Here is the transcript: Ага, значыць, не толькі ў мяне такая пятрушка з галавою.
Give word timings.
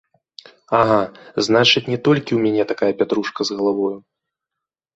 Ага, 0.77 0.97
значыць, 1.49 1.85
не 1.93 1.99
толькі 2.09 2.27
ў 2.33 2.39
мяне 2.47 2.63
такая 2.73 2.91
пятрушка 3.05 3.39
з 3.51 3.61
галавою. 3.61 3.95